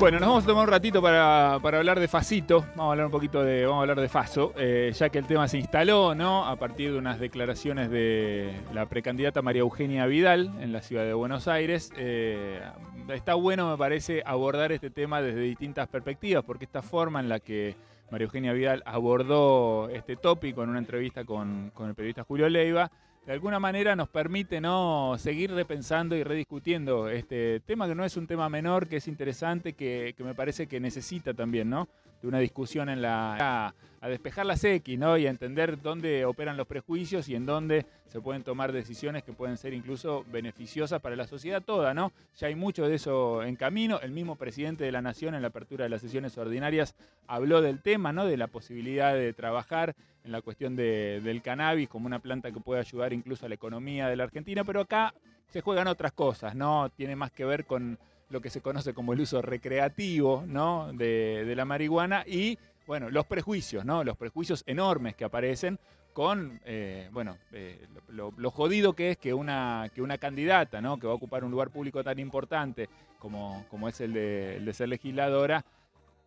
[0.00, 2.60] Bueno, nos vamos a tomar un ratito para, para, hablar de Facito.
[2.74, 5.26] Vamos a hablar un poquito de, vamos a hablar de Faso, eh, ya que el
[5.26, 6.44] tema se instaló, ¿no?
[6.44, 11.14] A partir de unas declaraciones de la precandidata María Eugenia Vidal en la ciudad de
[11.14, 11.92] Buenos Aires.
[11.96, 12.60] Eh,
[13.08, 17.38] está bueno, me parece, abordar este tema desde distintas perspectivas, porque esta forma en la
[17.38, 17.76] que
[18.10, 22.90] María Eugenia Vidal abordó este tópico en una entrevista con, con el periodista Julio Leiva
[23.26, 25.16] de alguna manera nos permite ¿no?
[25.18, 29.72] seguir repensando y rediscutiendo este tema que no es un tema menor, que es interesante,
[29.72, 31.88] que, que me parece que necesita también, ¿no?
[32.22, 35.16] De una discusión en la a despejar las X, ¿no?
[35.16, 39.32] Y a entender dónde operan los prejuicios y en dónde se pueden tomar decisiones que
[39.32, 42.12] pueden ser incluso beneficiosas para la sociedad toda, ¿no?
[42.36, 43.98] Ya hay mucho de eso en camino.
[44.02, 46.94] El mismo presidente de la Nación en la apertura de las sesiones ordinarias
[47.26, 48.26] habló del tema, ¿no?
[48.26, 52.80] De la posibilidad de trabajar en la cuestión del cannabis como una planta que puede
[52.80, 55.14] ayudar incluso a la economía de la Argentina, pero acá
[55.48, 56.90] se juegan otras cosas, ¿no?
[56.90, 57.98] Tiene más que ver con
[58.34, 60.92] lo que se conoce como el uso recreativo, ¿no?
[60.92, 64.04] De, de la marihuana y bueno, los prejuicios, ¿no?
[64.04, 65.78] Los prejuicios enormes que aparecen
[66.12, 70.98] con, eh, bueno, eh, lo, jodido que es que una, que una candidata, ¿no?
[70.98, 74.88] Que va a ocupar un lugar público tan importante como, como es el de, ser
[74.88, 75.64] legisladora,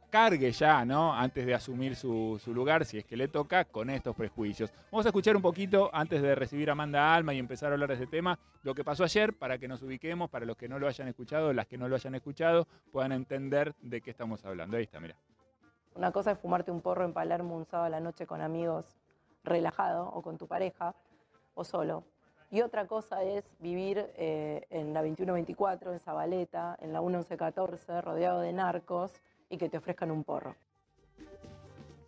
[0.10, 1.14] cargue ya, ¿no?
[1.14, 4.72] Antes de asumir su, lugar, si es que le toca, con estos prejuicios.
[4.92, 7.90] Vamos a escuchar un poquito, antes de recibir a Amanda Alma y empezar a hablar
[7.90, 10.80] de este tema, lo que pasó ayer, para que nos ubiquemos, para los que no
[10.80, 14.78] lo hayan escuchado, las que no lo hayan escuchado, puedan entender de qué estamos hablando.
[14.78, 15.16] Ahí está, mira.
[15.96, 18.86] Una cosa es fumarte un porro en Palermo un sábado a la noche con amigos
[19.44, 20.96] relajado o con tu pareja
[21.56, 22.04] o solo.
[22.50, 28.40] Y otra cosa es vivir eh, en la 2124, en Zabaleta, en la 1114, rodeado
[28.40, 30.56] de narcos y que te ofrezcan un porro.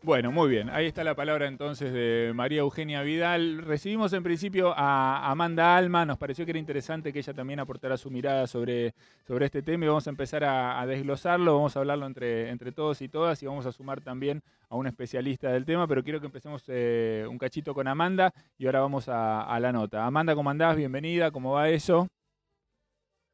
[0.02, 0.70] Bueno, muy bien.
[0.70, 3.58] Ahí está la palabra entonces de María Eugenia Vidal.
[3.58, 6.06] Recibimos en principio a Amanda Alma.
[6.06, 8.94] Nos pareció que era interesante que ella también aportara su mirada sobre,
[9.28, 11.54] sobre este tema y vamos a empezar a, desglosarlo.
[11.54, 14.88] Vamos a hablarlo entre, entre todos y todas y vamos a sumar también a un
[14.88, 15.86] especialista del tema.
[15.86, 19.74] Pero quiero que empecemos eh, un cachito con Amanda y ahora vamos a, a la
[19.74, 20.06] nota.
[20.06, 20.78] Amanda, ¿cómo andás?
[20.78, 21.30] Bienvenida.
[21.30, 22.08] ¿Cómo va eso?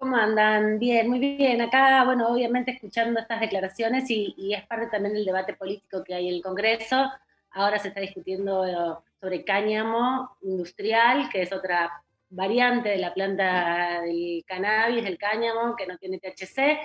[0.06, 0.78] ¿Cómo andan?
[0.78, 1.60] Bien, muy bien.
[1.62, 6.28] Acá, bueno, obviamente escuchando estas declaraciones y, es parte también del debate político que hay
[6.28, 7.12] en el Congreso.
[7.50, 11.92] Ahora se está discutiendo sobre cáñamo industrial, que es otra
[12.30, 16.78] variante de la planta del cannabis, del cáñamo, que no tiene THC.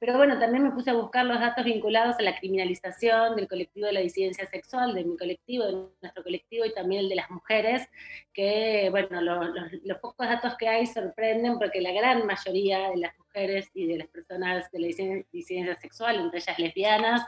[0.00, 3.86] Pero bueno, también me puse a buscar los datos vinculados a la criminalización del colectivo
[3.86, 7.30] de la disidencia sexual, de mi colectivo, de nuestro colectivo y también el de las
[7.30, 7.86] mujeres,
[8.32, 13.70] que bueno, los pocos datos que hay sorprenden porque la gran mayoría de las mujeres
[13.74, 14.86] y de las personas de la
[15.32, 17.22] disidencia sexual, entre ellas lesbianas,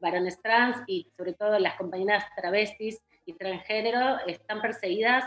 [0.00, 5.24] varones trans y sobre todo las compañeras travestis y transgénero, están perseguidas,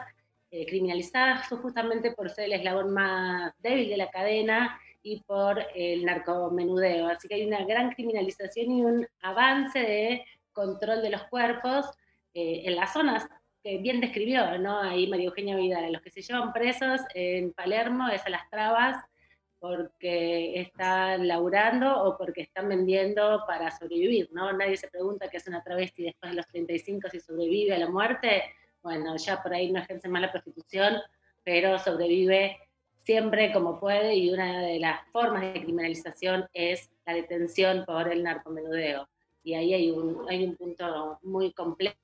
[0.49, 6.05] eh, criminalizadas justamente por ser el eslabón más débil de la cadena y por el
[6.05, 7.07] narcomenudeo.
[7.07, 11.85] Así que hay una gran criminalización y un avance de control de los cuerpos
[12.33, 13.27] eh, en las zonas
[13.63, 14.79] que bien describió, ¿no?
[14.79, 19.03] Ahí María Eugenia Vidal, los que se llevan presos en Palermo es a las trabas
[19.59, 24.51] porque están laburando o porque están vendiendo para sobrevivir, ¿no?
[24.53, 27.87] Nadie se pregunta qué es una travesti después de los 35 si sobrevive a la
[27.87, 28.43] muerte.
[28.81, 30.95] Bueno, ya por ahí no ejerce más la prostitución,
[31.43, 32.57] pero sobrevive
[33.03, 38.23] siempre como puede y una de las formas de criminalización es la detención por el
[38.23, 39.07] narcomenudeo.
[39.43, 41.95] Y ahí hay un, hay un punto muy complejo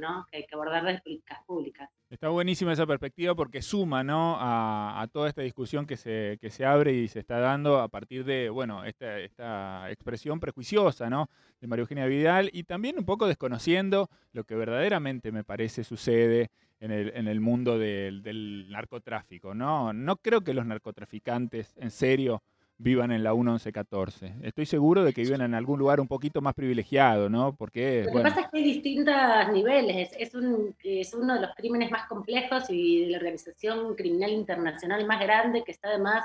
[0.00, 0.24] ¿no?
[0.30, 1.90] que hay que abordar desde políticas públicas.
[2.08, 4.36] Está buenísima esa perspectiva porque suma ¿no?
[4.38, 8.24] a, toda esta discusión que se, que se abre y se está dando a partir
[8.24, 11.28] de bueno, esta, esta expresión prejuiciosa ¿no?
[11.60, 16.52] de María Eugenia Vidal y también un poco desconociendo lo que verdaderamente me parece sucede
[16.80, 19.54] en el, en el mundo del, del, narcotráfico.
[19.54, 19.92] ¿no?
[19.92, 22.42] no creo que los narcotraficantes en serio
[22.76, 24.34] vivan en la 1114.
[24.42, 27.54] Estoy seguro de que viven en algún lugar un poquito más privilegiado, ¿no?
[27.54, 29.14] Porque, Lo que pasa es que hay distintos
[29.52, 30.10] niveles.
[30.18, 35.06] Es, un, es uno de los crímenes más complejos y de la organización criminal internacional
[35.06, 36.24] más grande que está además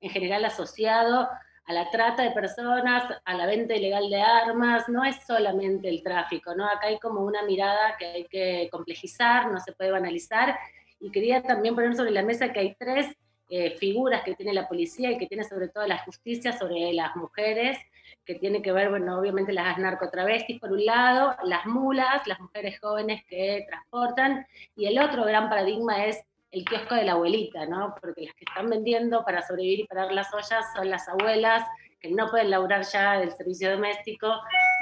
[0.00, 1.28] en general asociado
[1.70, 6.02] a la trata de personas, a la venta ilegal de armas, no es solamente el
[6.02, 6.66] tráfico, ¿no?
[6.66, 10.58] Acá hay como una mirada que hay que complejizar, no se puede banalizar,
[10.98, 13.06] y quería también poner sobre la mesa que hay tres
[13.48, 17.14] eh, figuras que tiene la policía y que tiene sobre todo la justicia sobre las
[17.14, 17.78] mujeres,
[18.24, 22.80] que tiene que ver, bueno, obviamente las narcotravestis por un lado, las mulas, las mujeres
[22.80, 27.94] jóvenes que transportan, y el otro gran paradigma es el kiosco de la abuelita, ¿no?
[28.00, 31.64] Porque las que están vendiendo para sobrevivir y parar las ollas son las abuelas
[32.00, 34.26] que no pueden laburar ya del servicio doméstico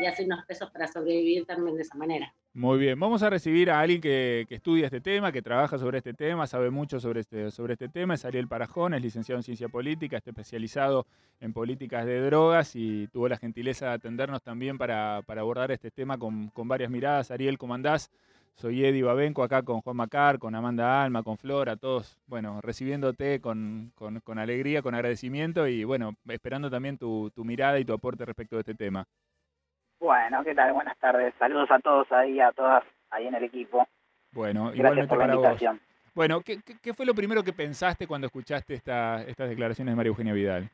[0.00, 2.32] y hacen unos pesos para sobrevivir también de esa manera.
[2.54, 6.14] Muy bien, vamos a recibir a alguien que, estudia este tema, que trabaja sobre este
[6.14, 9.68] tema, sabe mucho sobre este, sobre este tema, es Ariel Parajón, es licenciado en Ciencia
[9.68, 11.06] Política, está especializado
[11.40, 16.18] en políticas de drogas y tuvo la gentileza de atendernos también para, abordar este tema
[16.18, 17.30] con, varias miradas.
[17.30, 18.10] Ariel, ¿cómo andás?
[18.58, 23.40] Soy Eddie Babenco acá con Juan Macar, con Amanda Alma, con Flora, todos, bueno, recibiéndote
[23.40, 23.92] con,
[24.36, 28.74] alegría, con agradecimiento y bueno, esperando también tu mirada y tu aporte respecto de este
[28.74, 29.06] tema.
[30.00, 30.72] Bueno, ¿qué tal?
[30.72, 31.34] Buenas tardes.
[31.38, 33.86] Saludos a todos ahí, a todas ahí en el equipo.
[34.32, 35.80] Bueno, Gracias igualmente por la invitación.
[36.14, 40.10] Bueno, ¿qué, ¿qué, fue lo primero que pensaste cuando escuchaste esta, estas declaraciones de María
[40.10, 40.68] Eugenia Vidal?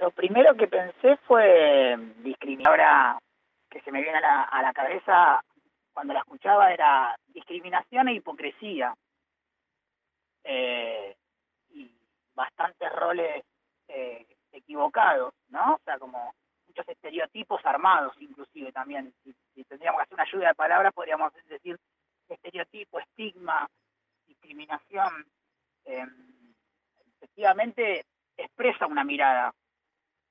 [0.00, 2.68] Lo primero que pensé fue discriminar.
[2.68, 3.18] Ahora
[3.70, 5.42] que se me viene a la, a la cabeza
[5.98, 8.94] cuando la escuchaba era discriminación e hipocresía.
[10.44, 11.16] Eh,
[11.70, 11.92] y
[12.36, 13.44] bastantes roles
[13.88, 15.74] eh, equivocados, ¿no?
[15.74, 16.32] O sea, como
[16.86, 19.12] estereotipos armados inclusive también.
[19.24, 21.76] Si, tendríamos que hacer una ayuda de palabras, podríamos decir
[22.28, 23.68] estereotipo, estigma,
[24.24, 25.26] discriminación.
[25.84, 26.54] Em,
[27.16, 28.04] efectivamente
[28.36, 29.52] expresa una mirada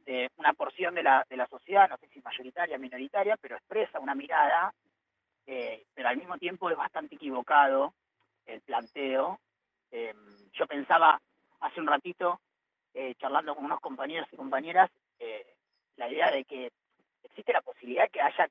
[0.05, 3.99] de una porción de la, de la sociedad, no sé si mayoritaria, minoritaria, pero expresa
[3.99, 4.73] una mirada,
[5.47, 7.94] eh, pero al mismo tiempo es bastante equivocado
[8.45, 9.39] el planteo.
[9.91, 10.15] Em,
[10.53, 11.19] yo pensaba
[11.61, 12.39] hace un ratito,
[12.94, 15.55] eh, charlando con unos compañeros y compañeras, eh,
[15.95, 16.71] la idea de que
[17.23, 18.49] existe la posibilidad de que haya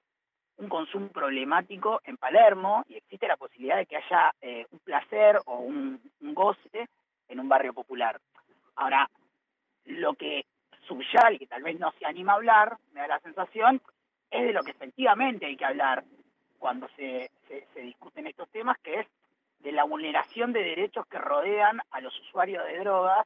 [0.58, 5.38] un consumo problemático en Palermo y existe la posibilidad de que haya eh, un placer
[5.46, 6.88] o un, goce
[7.28, 8.20] en un barrio popular.
[8.76, 9.08] Ahora,
[9.84, 10.46] lo que
[10.86, 13.80] subyal y que tal vez no se anima a hablar, me da la sensación,
[14.30, 16.04] es de lo que efectivamente hay que hablar
[16.66, 19.06] cuando se, se, discuten estos temas, que es
[19.60, 23.24] de la vulneración de derechos que rodean a los usuarios de drogas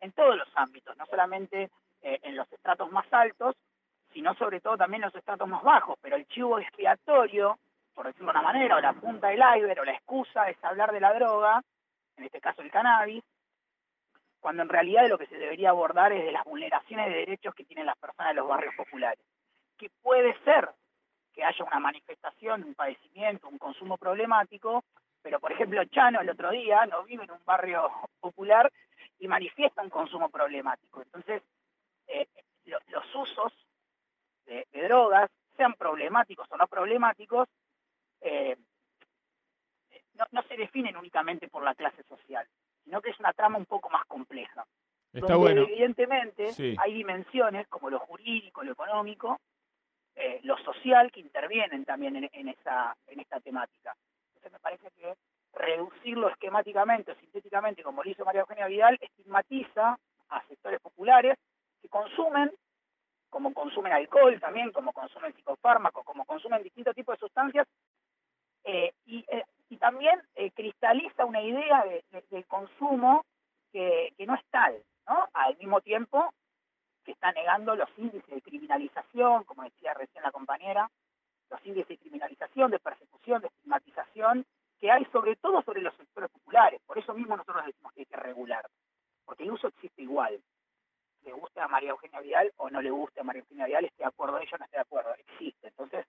[0.00, 1.70] en todos los ámbitos, no solamente
[2.02, 3.56] eh, en los estratos más altos,
[4.12, 5.96] sino sobre todo también en los estratos más bajos.
[6.02, 7.58] Pero el chivo expiatorio,
[7.94, 10.92] por decirlo de una manera, o la punta del iceberg, o la excusa es hablar
[10.92, 11.62] de la droga,
[12.18, 13.24] en este caso el cannabis,
[14.38, 17.64] cuando en realidad lo que se debería abordar es de las vulneraciones de derechos que
[17.64, 19.24] tienen las personas de los barrios populares.
[19.78, 20.68] Que puede ser
[21.32, 24.84] que haya una manifestación, un padecimiento, un consumo problemático,
[25.22, 27.90] pero por ejemplo Chano el otro día no vive en un barrio
[28.20, 28.70] popular
[29.18, 31.02] y manifiesta un consumo problemático.
[31.02, 31.42] Entonces,
[32.08, 32.26] eh,
[32.64, 33.52] los usos
[34.46, 37.48] de, drogas, sean problemáticos o no problemáticos,
[38.20, 38.56] eh,
[40.30, 42.46] no, se definen únicamente por la clase social,
[42.84, 44.64] sino que es una trama un poco más compleja.
[45.12, 45.62] Está bueno.
[45.62, 49.40] Evidentemente hay dimensiones como lo jurídico, lo económico,
[50.16, 53.94] eh, lo social que intervienen también en, en, esa, en esta temática.
[54.28, 55.14] Entonces me parece que
[55.54, 59.98] reducirlo esquemáticamente o sintéticamente, como lo hizo María Eugenia Vidal, estigmatiza
[60.28, 61.38] a sectores populares
[61.80, 62.50] que consumen,
[63.28, 67.66] como consumen alcohol también, como consumen psicofármacos, como consumen distintos tipos de sustancias,
[68.64, 73.24] eh, eh, y, también eh, cristaliza una idea de, del consumo
[73.72, 75.26] que, no es tal, ¿no?
[75.32, 76.32] Al mismo tiempo
[77.04, 80.90] que está negando los índices de criminalización, como decía recién la compañera,
[81.50, 84.46] los índices de criminalización, de persecución, de estigmatización
[84.78, 86.80] que hay sobre todo sobre los sectores populares.
[86.86, 88.66] Por eso mismo nosotros decimos que hay que regular,
[89.24, 90.40] porque el uso existe igual
[91.24, 94.02] le guste a María Eugenia Vidal o no le guste a María Eugenia Vidal, esté
[94.02, 95.68] de acuerdo ella o no esté de acuerdo, existe.
[95.68, 96.06] Entonces,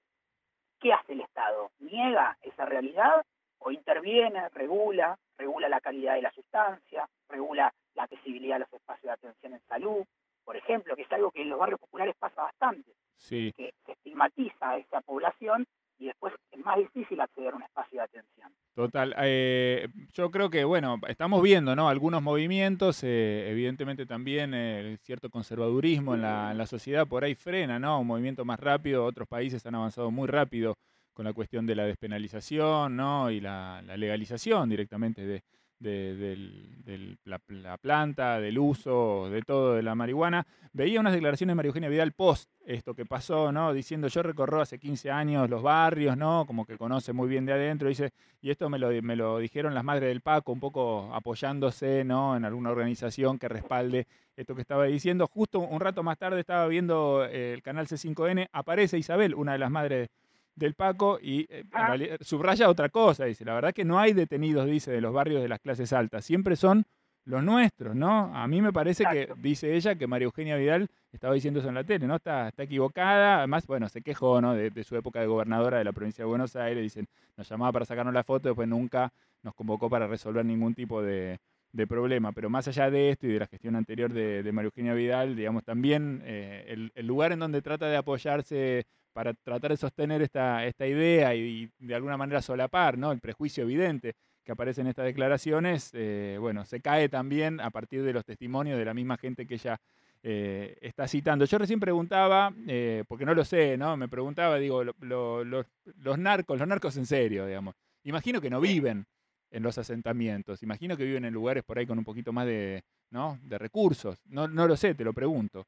[0.79, 1.71] ¿qué hace el Estado?
[1.79, 3.23] ¿Niega esa realidad
[3.59, 9.03] o interviene, regula, regula la calidad de la sustancia, regula la accesibilidad a los espacios
[9.03, 10.05] de atención en salud,
[10.43, 13.53] por ejemplo, que es algo que en los barrios populares pasa bastante, sí.
[13.55, 15.65] que se estigmatiza a esa población
[15.99, 18.51] y después es más difícil acceder a un espacio de atención.
[18.75, 19.15] Total.
[19.19, 21.87] Eh, yo creo que, bueno, estamos viendo, ¿no?
[21.87, 27.35] Algunos movimientos, eh, evidentemente también eh, cierto conservadurismo en la, en la, sociedad por ahí
[27.35, 27.99] frena, ¿no?
[27.99, 30.75] Un movimiento más rápido, otros países han avanzado muy rápido
[31.13, 33.29] con la cuestión de la despenalización, ¿no?
[33.29, 35.43] Y la legalización directamente de,
[35.83, 40.45] de, la, planta, del uso, de todo de la marihuana.
[40.71, 43.73] Veía unas declaraciones de María Eugenia Vidal post esto que pasó, ¿no?
[43.73, 46.45] Diciendo, yo recorro hace 15 años los barrios, ¿no?
[46.47, 48.11] Como que conoce muy bien de adentro, dice,
[48.41, 52.35] y esto me lo, me lo dijeron las madres del Paco, un poco apoyándose, ¿no?
[52.35, 55.27] En alguna organización que respalde esto que estaba diciendo.
[55.27, 59.59] Justo un rato más tarde estaba viendo eh, el canal C5N, aparece Isabel, una de
[59.59, 60.09] las madres
[60.55, 61.95] del Paco y eh, ah.
[62.21, 65.47] subraya otra cosa, dice, la verdad que no hay detenidos, dice, de los barrios de
[65.47, 66.85] las clases altas, siempre son
[67.25, 68.35] los nuestros, ¿no?
[68.35, 71.75] A mí me parece que, dice ella, que María Eugenia Vidal estaba diciendo eso en
[71.75, 72.17] la tele, ¿no?
[72.17, 74.53] Está, está equivocada, además, bueno, se quejó, ¿no?
[74.53, 77.07] De, su época de gobernadora de la provincia de Buenos Aires, dicen,
[77.37, 81.39] nos llamaba para sacarnos la foto, después nunca nos convocó para resolver ningún tipo de,
[81.87, 82.33] problema.
[82.33, 85.63] Pero más allá de esto y de la gestión anterior de, María Eugenia Vidal, digamos,
[85.63, 90.65] también eh, el, el, lugar en donde trata de apoyarse para tratar de sostener esta,
[90.65, 93.11] esta idea y, de alguna manera solapar ¿no?
[93.11, 98.03] el prejuicio evidente que aparece en estas declaraciones, eh, bueno, se cae también a partir
[98.03, 99.79] de los testimonios de la misma gente que ella
[100.21, 101.45] eh, está citando.
[101.45, 103.95] Yo recién preguntaba, eh, porque no lo sé, ¿no?
[103.95, 107.75] Me preguntaba, digo, los narcos, los narcos en serio, digamos.
[108.03, 109.05] Imagino que no viven
[109.49, 112.83] en los asentamientos, imagino que viven en lugares por ahí con un poquito más de,
[113.11, 113.37] ¿no?
[113.43, 114.19] de recursos.
[114.25, 115.67] No, no lo sé, te lo pregunto.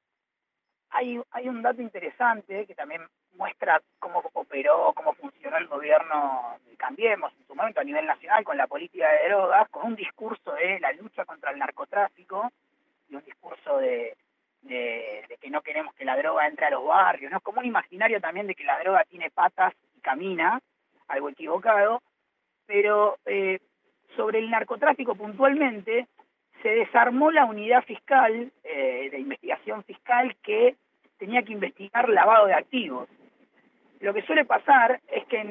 [0.90, 3.02] Hay, hay un dato interesante que también
[3.38, 8.44] muestra cómo operó, cómo funcionó el gobierno de Cambiemos en su momento a nivel nacional
[8.44, 12.52] con la política de drogas, con un discurso de la lucha contra el narcotráfico
[13.10, 14.16] y un discurso de,
[14.62, 17.40] de, que no queremos que la droga entre a los barrios, ¿no?
[17.42, 20.62] Como un imaginario también de que la droga tiene patas y camina,
[21.08, 22.02] algo equivocado,
[22.66, 23.60] pero eh,
[24.16, 26.08] sobre el narcotráfico puntualmente
[26.62, 30.76] se desarmó la unidad fiscal, eh, de investigación fiscal, que
[31.18, 33.08] tenía que investigar lavado de activos.
[34.06, 35.42] Lo que suele pasar es que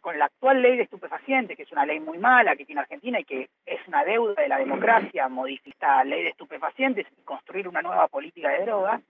[0.00, 3.20] con la actual ley de estupefacientes, que es una ley muy mala que tiene Argentina
[3.20, 7.68] y que es una deuda de la democracia modificar la ley de estupefacientes y construir
[7.68, 9.00] una nueva política de drogas,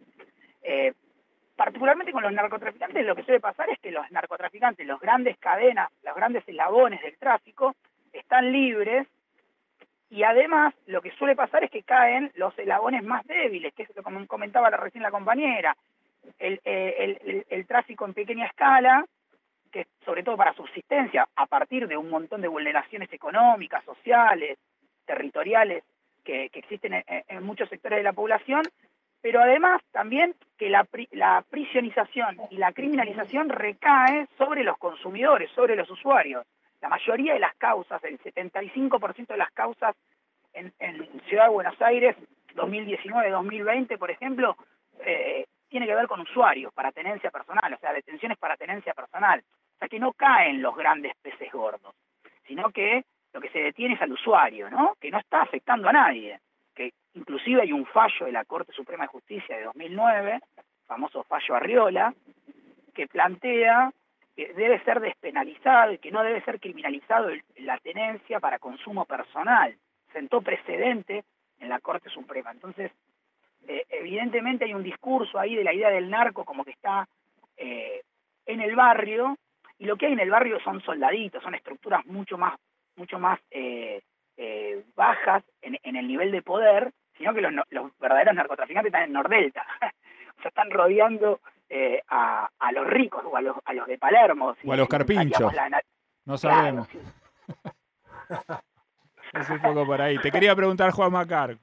[0.62, 0.92] eh,
[1.56, 5.88] particularmente con los narcotraficantes, lo que suele pasar es que los narcotraficantes, los grandes cadenas,
[6.02, 7.74] los grandes eslabones del tráfico,
[8.12, 9.08] están libres
[10.10, 13.96] y además lo que suele pasar es que caen los eslabones más débiles, que es
[13.96, 15.74] lo que comentaba recién la compañera,
[16.38, 19.04] eh, el, tráfico en pequeña escala,
[19.70, 24.58] que sobre todo para subsistencia, a partir de un montón de vulneraciones económicas, sociales,
[25.04, 25.84] territoriales
[26.24, 28.62] que, existen en, muchos sectores de la población,
[29.20, 35.76] pero además también que la, la prisionización y la criminalización recae sobre los consumidores, sobre
[35.76, 36.46] los usuarios.
[36.80, 39.96] La mayoría de las causas, el 75% de las causas
[40.52, 42.16] en, en Ciudad de Buenos Aires,
[42.54, 44.56] 2019-2020, por ejemplo,
[45.04, 49.42] eh, tiene que ver con usuarios para tenencia personal, o sea, detenciones para tenencia personal.
[49.74, 51.94] O sea, que no caen los grandes peces gordos,
[52.46, 54.96] sino que lo que se detiene es al usuario, ¿no?
[55.00, 56.40] Que no está afectando a nadie.
[56.74, 60.40] Que inclusive hay un fallo de la Corte Suprema de Justicia de 2009,
[60.86, 62.14] famoso fallo Arriola,
[62.94, 63.92] que plantea
[64.34, 69.76] que debe ser despenalizado y que no debe ser criminalizado la tenencia para consumo personal.
[70.12, 71.24] Sentó precedente
[71.60, 72.52] en la Corte Suprema.
[72.52, 72.92] Entonces,
[73.66, 77.08] eh, evidentemente hay un discurso ahí de la idea del narco como que está
[77.56, 78.02] eh,
[78.46, 79.36] en el barrio,
[79.78, 82.58] y lo que hay en el barrio son soldaditos, son estructuras mucho más,
[82.96, 84.02] mucho más eh,
[84.94, 89.66] bajas en, el nivel de poder, sino que los, verdaderos narcotraficantes están en Nordelta,
[90.38, 91.40] o sea, están rodeando
[92.08, 94.54] a, los ricos o a los, a los de Palermo.
[94.64, 95.52] o a los carpinchos.
[96.24, 96.88] no sabemos.
[99.32, 100.18] es un poco por ahí.
[100.18, 101.58] Te quería preguntar, Juan Macar,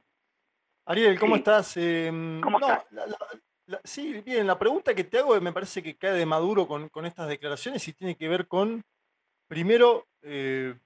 [0.85, 1.77] Ariel, ¿cómo estás?
[1.77, 2.85] Em, ¿Cómo estás?
[3.83, 7.27] sí, bien, la pregunta que te hago me parece que cae de maduro con, estas
[7.27, 8.83] declaraciones y tiene que ver con,
[9.47, 10.77] primero, eh,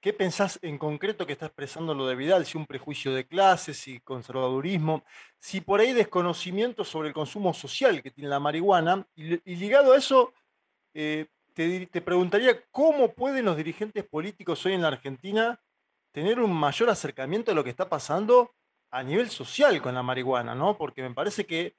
[0.00, 2.44] ¿qué pensás en concreto que está expresando lo de Vidal?
[2.46, 5.04] Si un prejuicio de clases, si conservadurismo,
[5.38, 9.06] si por ahí desconocimiento sobre el consumo social que tiene la marihuana.
[9.14, 10.32] Y, ligado a eso,
[10.94, 15.60] eh, te, te preguntaría, ¿cómo pueden los dirigentes políticos hoy en la Argentina
[16.10, 18.52] tener un mayor acercamiento a lo que está pasando?
[18.90, 20.76] A nivel social con la marihuana, ¿no?
[20.76, 21.74] Porque me parece que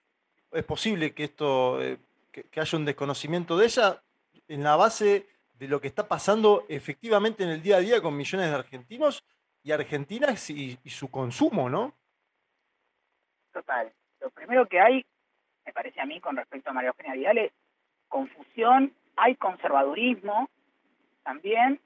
[0.51, 1.97] es posible que esto, eh,
[2.31, 4.01] que, haya un desconocimiento de ella
[4.47, 8.15] en la base de lo que está pasando efectivamente en el día a día con
[8.15, 9.23] millones de argentinos
[9.63, 11.93] y argentinas y, su consumo, ¿no?
[13.51, 13.91] Total.
[14.21, 15.05] Lo primero que hay,
[15.65, 17.51] me parece a mí, con respecto a María Eugenia Vidal, es
[18.07, 20.49] confusión, hay conservadurismo
[21.23, 21.79] también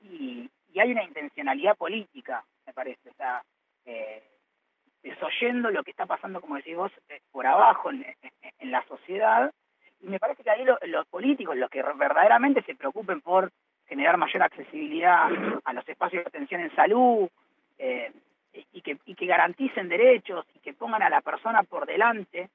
[0.00, 3.08] y, hay una intencionalidad política, me parece.
[3.08, 3.44] O sea,
[3.84, 4.33] eh,
[5.04, 8.04] desoyendo lo que está pasando, como decís vos, eh, por abajo en,
[8.70, 9.52] la sociedad.
[10.00, 13.52] Y me parece que ahí los políticos, los que verdaderamente se preocupen por
[13.86, 15.28] generar mayor accesibilidad
[15.64, 17.28] a los espacios de atención en salud
[17.78, 18.10] eh,
[18.72, 22.48] y, que, y que garanticen derechos y que pongan a la persona por delante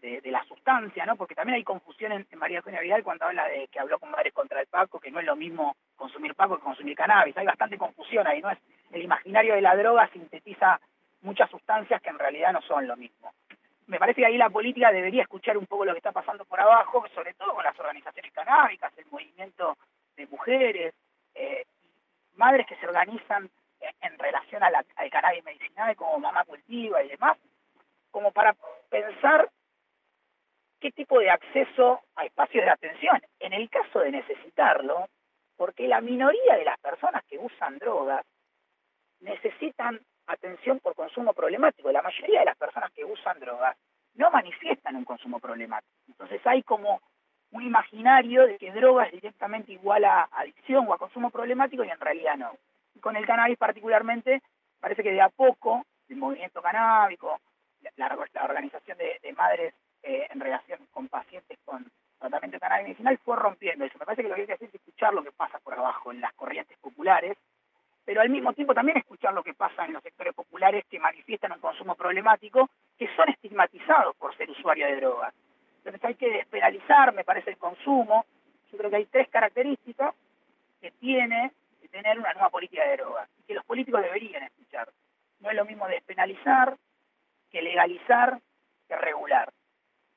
[0.00, 1.16] de, la sustancia, ¿no?
[1.16, 4.32] Porque también hay confusión en, María Eugenia Vidal cuando habla de que habló con Madres
[4.32, 7.36] contra el Paco, que no es lo mismo consumir Paco que consumir cannabis.
[7.36, 8.50] Hay bastante confusión ahí, ¿no?
[8.50, 8.58] Es
[8.92, 10.80] el imaginario de la droga sintetiza
[11.26, 13.32] muchas sustancias que en realidad no son lo mismo.
[13.88, 16.58] Me parece que ahí la política debería escuchar un poco lo que está pasando por
[16.60, 19.76] abajo, sobre todo con las organizaciones canábicas, el movimiento
[20.16, 20.94] de mujeres,
[21.34, 21.64] eh,
[22.34, 23.50] madres que se organizan
[24.00, 27.36] en, relación al cannabis medicinal, como Mamá Cultiva y demás,
[28.10, 28.54] como para
[28.88, 29.48] pensar
[30.80, 35.08] qué tipo de acceso a espacios de atención, en el caso de necesitarlo,
[35.56, 38.24] porque la minoría de las personas que usan drogas
[39.20, 41.90] necesitan atención por consumo problemático.
[41.90, 43.76] La mayoría de las personas que usan drogas
[44.14, 45.92] no manifiestan un consumo problemático.
[46.08, 47.00] Entonces hay como
[47.52, 51.90] un imaginario de que droga es directamente igual a adicción o a consumo problemático y
[51.90, 52.52] en realidad no.
[52.94, 54.42] Y con el cannabis particularmente,
[54.80, 57.40] parece que de a poco el movimiento canábico,
[57.96, 61.86] la, organización de, madres eh, en relación con pacientes con
[62.18, 63.98] tratamiento de cannabis medicinal fue rompiendo eso.
[63.98, 66.10] Me parece que lo que hay que hacer es escuchar lo que pasa por abajo
[66.10, 67.36] en las corrientes populares,
[68.06, 71.52] pero al mismo tiempo también escuchar lo que pasa en los sectores populares que manifiestan
[71.52, 75.34] un consumo problemático, que son estigmatizados por ser usuarios de drogas.
[75.78, 78.24] Entonces hay que despenalizar, me parece, el consumo.
[78.70, 80.14] Yo creo que hay tres características
[80.80, 81.50] que tiene
[81.82, 84.88] que tener una nueva política de drogas y que los políticos deberían escuchar.
[85.40, 86.76] No es lo mismo despenalizar
[87.50, 88.40] que legalizar
[88.86, 89.52] que regular.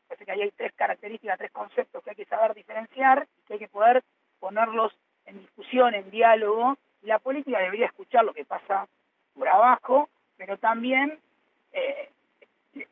[0.07, 3.53] Parece que ahí hay tres características, tres conceptos que hay que saber diferenciar y que
[3.53, 4.03] hay que poder
[4.39, 6.77] ponerlos en discusión, en diálogo.
[7.03, 8.87] La política debería escuchar lo que pasa
[9.33, 11.19] por abajo, pero también
[11.71, 12.09] eh,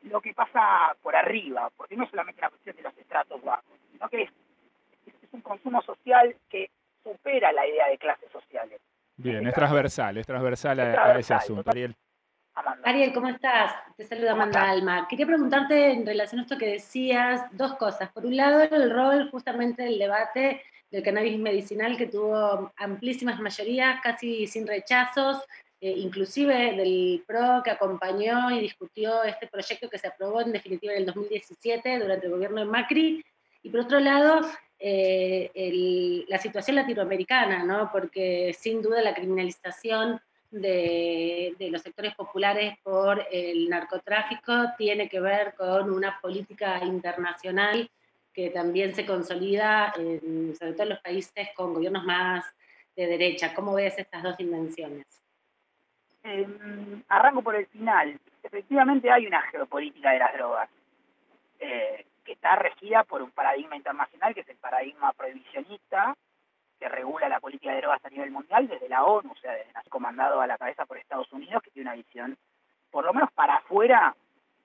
[0.02, 3.78] lo que pasa por arriba, porque no es solamente una cuestión de los estratos bajos,
[3.92, 4.30] sino que es,
[5.30, 6.70] un consumo social que
[7.04, 8.80] supera la idea de clases sociales.
[9.16, 11.70] Bien, es transversal, es transversal, a, ese asunto.
[11.70, 11.94] Ariel.
[12.82, 13.74] Ariel, ¿cómo estás?
[13.96, 15.06] Te saluda Amanda Alma.
[15.06, 18.10] Quería preguntarte en relación a esto que decías dos cosas.
[18.10, 24.00] Por un lado, el rol justamente del debate del cannabis medicinal que tuvo amplísimas mayorías,
[24.02, 25.38] casi sin rechazos,
[25.80, 30.92] eh, inclusive del PRO que acompañó y discutió este proyecto que se aprobó en definitiva
[30.92, 33.24] en el 2017 durante el gobierno de Macri,
[33.62, 34.40] y por otro lado,
[34.78, 37.90] eh, la situación latinoamericana, ¿no?
[37.92, 45.20] porque sin duda la criminalización de, de, los sectores populares por el narcotráfico tiene que
[45.20, 47.90] ver con una política internacional
[48.38, 52.44] que también se consolida, en, sobre todo en los países con gobiernos más
[52.94, 53.52] de derecha.
[53.52, 55.04] ¿Cómo ves estas dos dimensiones?
[56.22, 58.16] Em, arranco por el final.
[58.44, 60.70] Efectivamente hay una geopolítica de las drogas
[61.58, 66.16] eh, que está regida por un paradigma internacional que es el paradigma prohibicionista
[66.78, 69.72] que regula la política de drogas a nivel mundial desde la ONU, o sea, desde,
[69.90, 72.38] comandado a la cabeza por Estados Unidos, que tiene una visión,
[72.92, 74.14] por lo menos para afuera,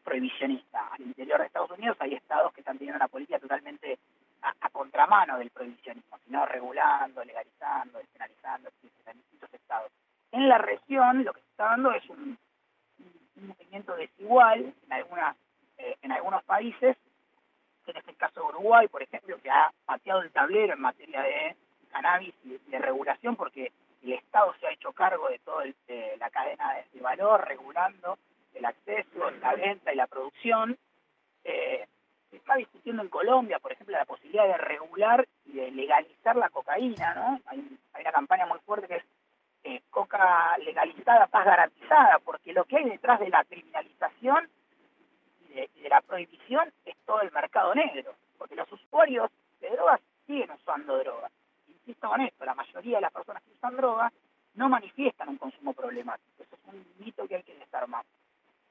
[0.04, 0.88] prohibicionista.
[0.92, 3.98] Al interior de Estados Unidos hay estados que están teniendo una política totalmente
[4.42, 8.70] a, contramano del prohibicionismo, sino regulando, legalizando, despenalizando,
[9.06, 9.92] en distintos estados.
[10.32, 12.38] En la región lo que se está dando es un,
[13.36, 15.36] movimiento desigual en, algunas,
[15.78, 16.96] eh, en algunos países,
[17.88, 21.56] en este caso Uruguay, por ejemplo, que ha pateado el tablero en materia de
[21.92, 23.72] cannabis y de regulación porque
[24.04, 25.66] el Estado se ha hecho cargo de toda
[26.20, 28.18] la cadena de, valor, regulando
[28.54, 30.78] el acceso, la venta y la producción.
[31.44, 31.88] Eh,
[32.30, 36.50] se está discutiendo en Colombia, por ejemplo, la posibilidad de regular y de legalizar la
[36.50, 37.40] cocaína, ¿no?
[37.46, 39.04] Hay, hay una campaña muy fuerte que es
[39.66, 44.50] eh, coca legalizada, paz garantizada, porque lo que hay detrás de la criminalización
[45.48, 50.52] y de, la prohibición es todo el mercado negro, porque los usuarios de drogas siguen
[50.52, 51.32] usando drogas.
[51.68, 54.12] Insisto con esto, la mayoría de las personas que usan drogas
[54.56, 58.04] no manifiestan un consumo problemático, eso es un mito que hay que desarmar.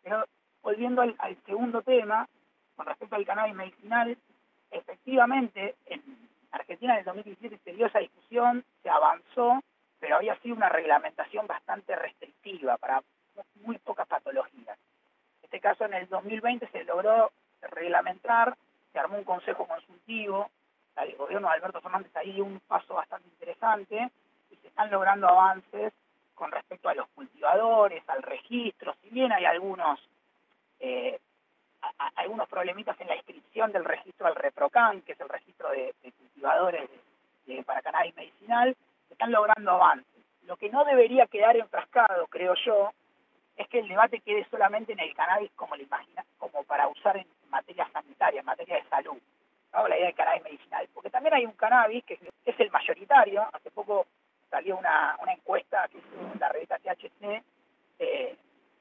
[0.03, 0.25] Pero
[0.63, 2.29] volviendo al, segundo tema,
[2.77, 4.17] con respecto al cannabis medicinal,
[4.71, 6.03] efectivamente en
[6.51, 9.63] Argentina en el 2017 se dio esa discusión, se avanzó,
[9.99, 13.03] pero había sido una reglamentación bastante restrictiva para
[13.65, 14.79] muy pocas patologías.
[15.41, 18.57] En este caso, en el 2020 se logró reglamentar,
[18.93, 20.51] se armó un consejo consultivo,
[20.97, 24.11] el gobierno de Alberto Fernández ahí dio un paso bastante interesante
[24.51, 25.93] y se están logrando avances
[26.35, 30.01] con respecto a los cultivadores, al registro, si bien hay algunos
[30.81, 31.19] eh,
[32.17, 36.89] algunos problemitas en la inscripción del registro al ReproCan, que es el registro de, cultivadores
[37.67, 38.77] para cannabis medicinal,
[39.11, 40.07] están logrando avances.
[40.47, 42.93] Lo que no debería quedar enfrascado, creo yo,
[43.57, 47.17] es que el debate quede solamente en el cannabis como lo imagina, como para usar
[47.17, 49.19] en materia sanitaria, en materia de salud.
[49.73, 49.89] ¿no?
[49.89, 50.89] La idea del cannabis medicinal.
[50.95, 53.47] Porque también hay un cannabis que es el mayoritario.
[53.53, 54.07] Hace poco
[54.53, 57.43] salió una, encuesta que hizo la revista THC
[57.99, 58.37] eh,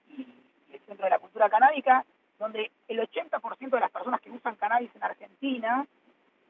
[0.10, 0.28] y,
[0.74, 2.06] el Centro de la Cultura Canábica,
[2.38, 5.88] donde el 80% de las personas que usan cannabis en Argentina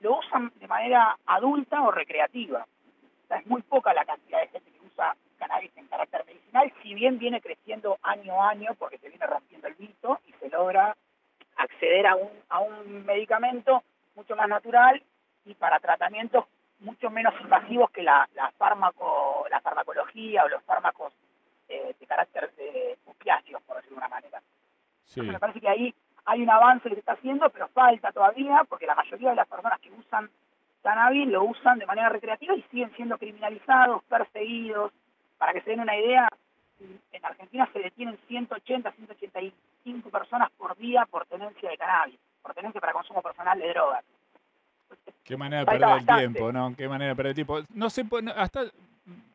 [0.02, 2.66] lo usan de manera adulta o recreativa.
[3.30, 7.20] Es muy poca la cantidad de gente que usa cannabis en carácter medicinal, si bien
[7.20, 10.98] viene creciendo año a año porque se viene rompiendo el mito y se logra
[11.58, 13.84] acceder a un, a un medicamento
[14.16, 15.02] mucho más natural
[15.46, 16.46] y para tratamientos
[16.82, 21.14] mucho menos invasivos que la, la, fármaco, la farmacología o los fármacos
[21.70, 24.42] eh, de carácter de opiáceos, por decirlo de una manera.
[25.16, 28.86] me parece que ahí hay un avance que se está haciendo, pero falta todavía, porque
[28.86, 30.30] la mayoría de las personas que usan
[30.82, 34.92] cannabis lo usan de manera recreativa y siguen siendo criminalizados, perseguidos.
[35.38, 36.28] Para que se den una idea,
[37.12, 42.82] en Argentina se detienen 180, 185 personas por día por tenencia de cannabis, por tenencia
[42.82, 44.04] para consumo personal de drogas.
[45.24, 46.76] Qué manera de perder el tiempo, ¿no?
[46.76, 47.60] Qué manera de perder el tiempo.
[47.74, 48.04] No sé,
[48.36, 48.66] hasta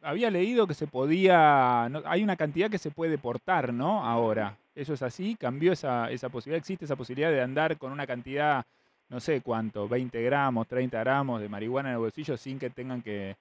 [0.02, 4.04] había leído que se podía, no, hay una cantidad que se puede portar, ¿no?
[4.04, 5.36] Ahora, ¿eso es así?
[5.36, 6.58] ¿Cambió esa, esa posibilidad?
[6.58, 8.64] ¿Existe esa posibilidad de andar con una cantidad,
[9.08, 13.02] no sé cuánto, 20 gramos, 30 gramos de marihuana en el bolsillo sin que tengan
[13.02, 13.36] que,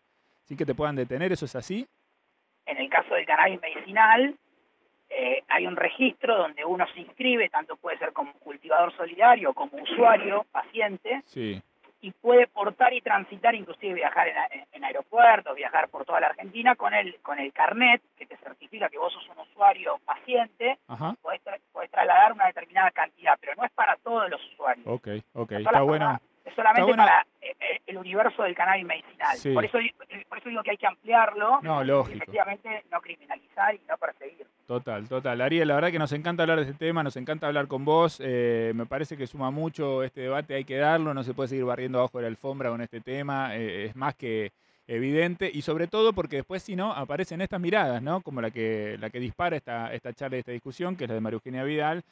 [0.45, 1.31] sin que te puedan detener?
[1.31, 1.87] ¿Eso es así?
[2.65, 4.35] En el caso del cannabis medicinal,
[5.09, 9.77] eh, hay un registro donde uno se inscribe, tanto puede ser como cultivador solidario, como
[9.81, 11.61] usuario, paciente, Sí.
[12.01, 14.35] Y puede portar y transitar, inclusive viajar en,
[14.73, 18.89] en aeropuertos, viajar por toda la Argentina con el, con el carnet que te certifica
[18.89, 20.77] que vos sos un usuario paciente,
[21.21, 24.85] podés, tra- podés trasladar una determinada cantidad, pero no es para todos los usuarios.
[24.87, 25.51] Ok, ok.
[25.53, 26.19] Es Está bueno.
[26.45, 27.03] Es solamente bueno.
[27.03, 29.35] para eh, eh, el universo del cannabis medicinal.
[29.37, 29.51] Sí.
[29.53, 29.91] Por, eso, di-
[30.29, 34.45] por eso digo que hay que ampliarlo No, y efectivamente no criminalizar y no perseguir.
[34.67, 35.41] Total, total.
[35.41, 38.19] Ariel, la verdad que nos encanta hablar de este tema, nos encanta hablar con vos.
[38.23, 41.65] eh, me parece que suma mucho este debate, hay que darlo, no se puede seguir
[41.65, 44.51] barriendo abajo de la alfombra con este tema, eh, es más que
[44.87, 48.21] evidente y sobre todo porque después si no aparecen estas miradas, ¿no?
[48.21, 51.15] Como la que, la que dispara esta, esta charla y esta discusión, que es la
[51.15, 52.03] de María Eugenia Vidal,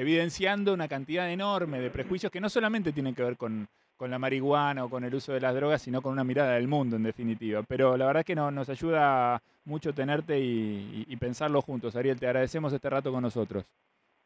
[0.00, 4.18] evidenciando una cantidad enorme de prejuicios que no solamente tienen que ver con, con la
[4.18, 7.02] marihuana o con el uso de las drogas, sino con una mirada del mundo en
[7.02, 7.62] definitiva.
[7.66, 11.96] Pero la verdad que no, nos ayuda mucho tenerte y, y- y pensarlo juntos.
[11.96, 13.64] Ariel, te agradecemos este rato con nosotros.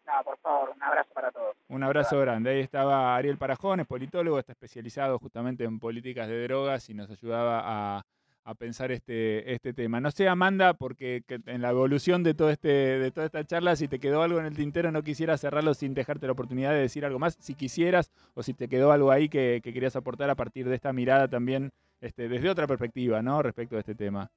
[0.06, 1.56] No, por favor, un abrazo para todos.
[1.68, 2.50] Un abrazo grande.
[2.50, 7.08] Ahí estaba Ariel Parajón, es politólogo, está especializado justamente en políticas de drogas y nos
[7.10, 7.62] ayudaba
[7.98, 8.02] a,
[8.44, 10.00] a pensar este, este tema.
[10.00, 13.76] No sé, Amanda, porque que en la evolución de, todo este, de toda esta charla,
[13.76, 16.80] si te quedó algo en el tintero, no quisiera cerrarlo sin dejarte la oportunidad de
[16.80, 20.30] decir algo más, si quisieras, o si te quedó algo ahí que, que querías aportar
[20.30, 23.42] a partir de esta mirada también, este, desde otra perspectiva, ¿no?
[23.42, 24.30] Respecto a este tema.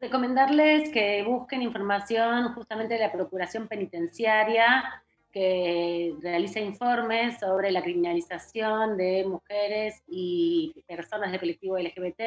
[0.00, 8.96] Recomendarles que busquen información justamente de la Procuración Penitenciaria, que realiza informes sobre la criminalización
[8.96, 12.20] de mujeres y personas del colectivo LGBT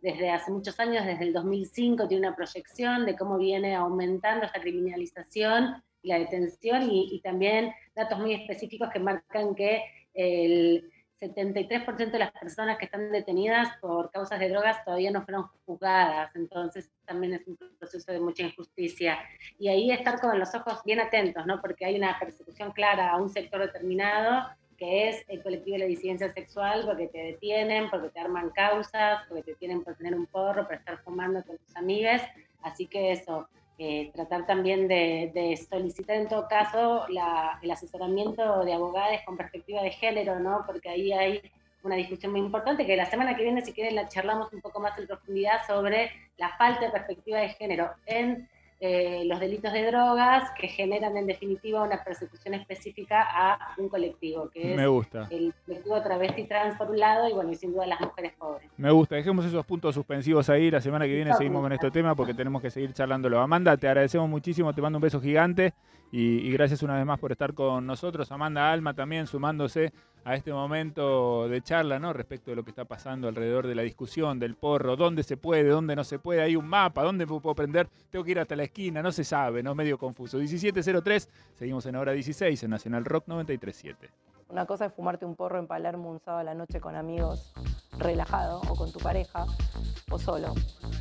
[0.00, 4.60] desde hace muchos años, desde el 2005, tiene una proyección de cómo viene aumentando esta
[4.60, 9.82] criminalización y la detención y, y también datos muy específicos que marcan que
[10.14, 15.48] el 73% de las personas que están detenidas por causas de drogas todavía no fueron
[15.66, 19.18] juzgadas, entonces también es un proceso de mucha injusticia.
[19.58, 21.60] Y ahí estar con los ojos bien atentos, ¿no?
[21.60, 25.86] porque hay una persecución clara a un sector determinado, que es el colectivo de la
[25.86, 30.26] disidencia sexual, porque te detienen, porque te arman causas, porque te tienen por tener un
[30.26, 32.22] porro, por estar fumando con tus amigas,
[32.62, 38.64] así que eso, eh, tratar también de, de, solicitar en todo caso la, el asesoramiento
[38.64, 40.62] de abogados con perspectiva de género, ¿no?
[40.64, 41.42] Porque ahí hay
[41.82, 44.80] una discusión muy importante que la semana que viene, si quieren, la charlamos un poco
[44.80, 48.48] más en profundidad sobre la falta de perspectiva de género en
[48.80, 54.48] eh, los delitos de drogas que generan en definitiva una persecución específica a un colectivo,
[54.50, 55.26] que Me es gusta.
[55.30, 58.70] el colectivo travesti trans por un lado y bueno, y sin duda las mujeres pobres.
[58.76, 60.70] Me gusta, dejemos esos puntos suspensivos ahí.
[60.70, 63.40] La semana que viene seguimos con este tema porque tenemos que seguir charlándolo.
[63.40, 65.74] Amanda, te agradecemos muchísimo, te mando un beso gigante
[66.12, 68.30] y, y, gracias una vez más por estar con nosotros.
[68.32, 69.92] Amanda Alma también sumándose
[70.24, 72.12] a este momento de charla, ¿no?
[72.12, 75.68] Respecto de lo que está pasando alrededor de la discusión del porro, dónde se puede,
[75.68, 78.64] dónde no se puede, hay un mapa, dónde puedo prender, tengo que ir hasta la
[78.64, 79.74] esquina, no se sabe, ¿no?
[79.74, 80.38] Medio confuso.
[80.38, 84.27] 1703, seguimos en hora 16 en Nacional Rock 937.
[84.48, 87.52] Una cosa es fumarte un porro en Palermo un sábado a la noche con amigos
[87.98, 89.44] relajado o con tu pareja
[90.10, 90.54] o solo.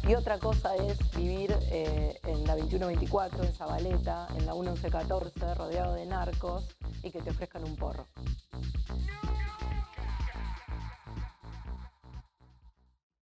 [0.08, 5.94] Y otra cosa es vivir eh, en la 2124, en Zabaleta, en la 1114, rodeado
[5.94, 8.08] de narcos y que te ofrezcan un porro.